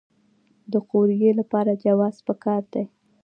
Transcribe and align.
د 0.71 0.73
قوریې 0.91 1.31
لپاره 1.39 1.79
جواز 1.83 2.15
پکار 2.27 2.63
دی؟ 2.73 2.83